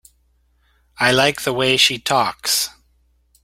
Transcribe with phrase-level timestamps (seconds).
[0.97, 2.69] I like the way she talks.